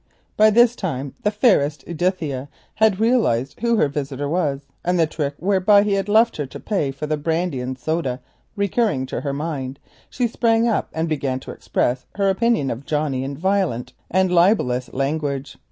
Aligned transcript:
By 0.35 0.49
this 0.49 0.75
time 0.75 1.13
the 1.21 1.29
fairest 1.29 1.85
Edithia 1.87 2.47
had 2.73 2.99
realised 2.99 3.59
who 3.59 3.75
her 3.75 3.87
visitor 3.87 4.27
was, 4.27 4.65
and 4.83 4.97
the 4.99 5.05
trick 5.05 5.35
whereby 5.37 5.83
he 5.83 5.93
had 5.93 6.09
left 6.09 6.37
her 6.37 6.47
to 6.47 6.59
pay 6.59 6.89
for 6.89 7.05
the 7.05 7.17
brandy 7.17 7.61
and 7.61 7.77
soda 7.77 8.19
recurring 8.55 9.05
to 9.05 9.21
her 9.21 9.31
mind 9.31 9.77
she 10.09 10.27
sprang 10.27 10.67
up 10.67 10.89
and 10.91 11.07
began 11.07 11.39
to 11.41 11.51
express 11.51 12.07
her 12.15 12.29
opinion 12.31 12.71
of 12.71 12.83
Johnnie 12.87 13.23
in 13.23 13.37
violent 13.37 13.93
and 14.09 14.33
libellous 14.33 14.91
language. 14.91 15.59